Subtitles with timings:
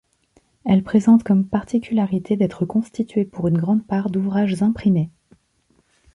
[0.65, 5.11] Elle présente comme particularité d'être constituée pour une grand part d'ouvrages imprimés.